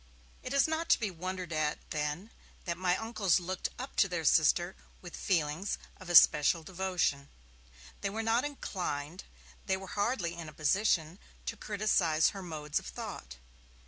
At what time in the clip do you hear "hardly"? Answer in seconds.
9.93-10.33